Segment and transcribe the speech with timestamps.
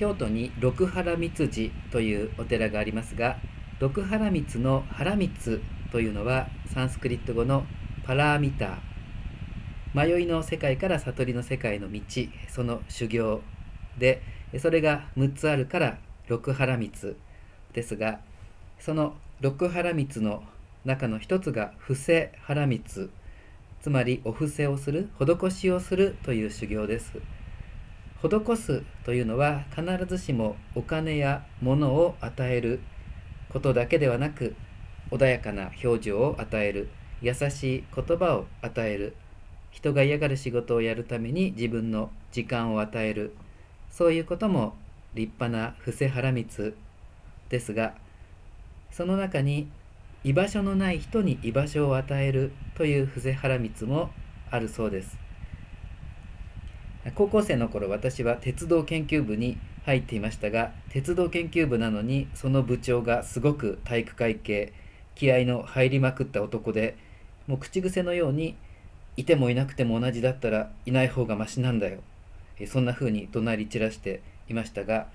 [0.00, 3.36] 京都に六原三寺というお寺がありますが
[3.80, 5.60] 六原光の原光
[5.92, 7.66] というのはサンスクリット語の
[8.06, 8.78] パラーミター。
[9.92, 12.00] 迷いの世界から悟りの世界の道
[12.48, 13.42] その修行
[13.98, 14.22] で
[14.58, 17.14] それが6つあるから六原光
[17.74, 18.20] ですが
[18.78, 19.12] その
[19.42, 20.42] 六原光の
[20.86, 23.10] 中の一つが伏せ原光つ。
[23.90, 27.18] まりお布施をする施しをするという修行です。
[28.22, 32.80] 施すというのは必ずしもお金や物を与える
[33.50, 34.54] ことだけではなく
[35.10, 36.88] 穏やかな表情を与える
[37.22, 39.16] 優しい言葉を与える
[39.70, 43.34] 人が嫌がる仕事をやるために自分の時間を与える
[43.90, 44.74] そういうことも
[45.14, 46.76] 立派な伏せ腹密
[47.48, 47.94] ですが
[48.90, 49.68] その中に
[50.22, 54.10] 居場所のない人に居場所を与えるという伏せ腹密も
[54.50, 55.29] あるそうです。
[57.14, 64.72] 高校生の頃私は鉄道研究部に入っていましたが鉄道研究部なのにその部長がすごく体育会系
[65.14, 66.96] 気合の入りまくった男で
[67.46, 68.56] もう口癖のように
[69.16, 72.00] いてもいなくても同じだったらいない方がマシなんだよ。
[72.66, 75.06] そんな風に怒鳴り散らしていましたが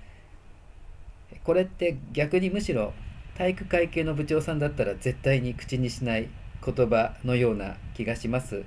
[1.44, 2.92] これって逆にむしろ
[3.36, 6.28] 体育会系の部長さんだったら絶対に口にしない
[6.64, 8.64] 言葉のような気がします。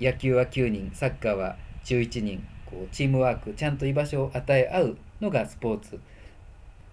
[0.00, 1.56] 野球は9人サッカーは
[1.88, 5.98] 11人こうチームワークちゃんと居場所を与え合うのがスポーツ。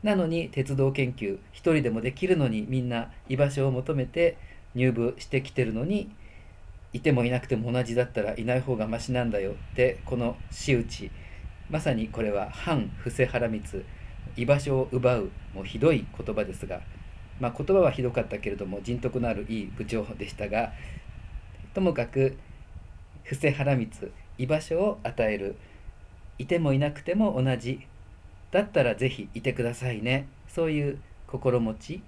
[0.03, 4.37] なのに鉄道研究一人でもできるのにみんな居場所を求めて
[4.75, 6.11] 入部してきてるのに
[6.93, 11.11] いてもいなくても同じだったらいない方がマシなんだよってこの仕打ち。
[11.69, 13.83] まさにこれは反布施原光
[14.37, 16.81] 居場所を奪うもうひどい言葉ですが、
[17.39, 20.73] まあ、言葉はひどかったけれども人徳のあるいい部長でしたが
[21.73, 22.37] ともかく
[23.23, 25.55] 布施原光居場所を与える。
[26.37, 27.85] いてもいなくても同じ。
[28.51, 30.27] だったらぜひいてくださいね。
[30.47, 32.01] そういう心持ち。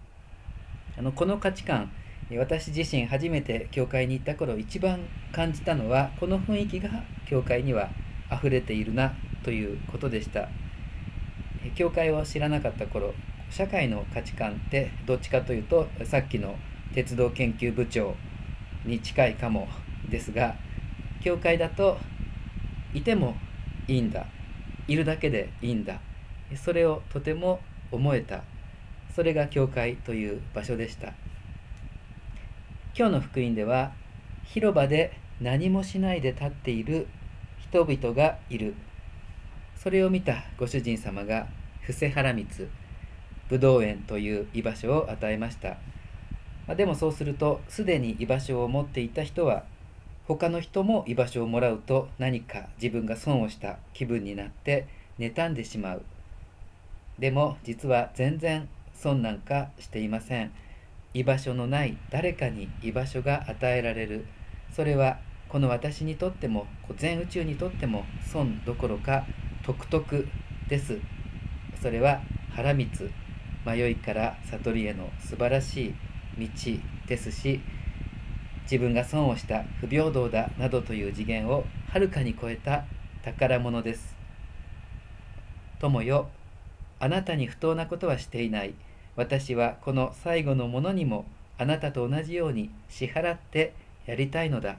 [0.97, 1.91] あのこの価値観
[2.35, 4.99] 私自身初めて教会に行った頃一番
[5.31, 6.89] 感じたのはこの雰囲気が
[7.25, 7.89] 教会には
[8.31, 9.13] 溢れているな
[9.43, 10.49] ということでした。
[11.75, 13.13] 教会を知らなかった頃
[13.49, 16.55] 社会の価値観ってどっちかというとさっきの
[16.93, 18.15] 鉄道研究部長
[18.85, 19.67] に近いかも
[20.09, 20.55] ですが
[21.21, 21.97] 教会だと
[22.97, 23.35] いても
[23.87, 24.25] いいんだ。
[24.87, 25.99] いるだけでいいんだ。
[26.55, 27.59] それをとても
[27.91, 28.43] 思えた。
[29.15, 31.13] それが教会という場所でした。
[32.97, 33.91] 今日の福音では
[34.45, 37.07] 広場で何もしないで立っている
[37.59, 38.73] 人々がいる。
[39.77, 41.47] それを見たご主人様が
[41.81, 42.67] 布施原光
[43.49, 45.77] 武道園という居場所を与えました、
[46.67, 49.63] までもそうするとすでに居場所を持っていた人は
[50.27, 54.85] 他の人も居場所をもらうと何か自分が損をした気分になって
[55.17, 56.03] 妬んでしまう。
[57.17, 60.51] でも実は全然損なんかしていません。
[61.13, 64.25] 居場所のない誰かに居場所が与えられる。
[64.75, 65.17] それは
[65.47, 66.67] この私にとっても
[66.97, 69.25] 全宇宙にとっても損どころか
[69.63, 70.27] 徳徳
[70.67, 70.99] です。
[71.81, 72.21] それは
[72.53, 73.09] 腹密
[73.65, 75.93] 迷いから悟りへの素晴らし
[76.37, 76.47] い道
[77.07, 77.61] ですし
[78.69, 82.83] 自分が損をした不平等だなどという次元をはるかに超えた
[83.23, 84.13] 宝物です。
[85.79, 86.27] 友よ、
[86.99, 88.73] あなたに不当なことはしていない。
[89.15, 91.25] 私はこの最後のものにも
[91.57, 93.73] あなたと同じように支払って
[94.05, 94.75] やりたいのだ。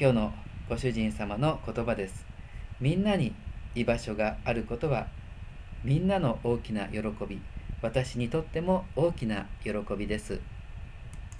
[0.00, 0.32] 今日の
[0.68, 2.24] ご主人様の言葉です。
[2.80, 3.34] みんなに
[3.74, 5.08] 居場所があることは
[5.84, 7.42] みんなの大きな喜び、
[7.82, 10.40] 私にとっても大きな喜びです。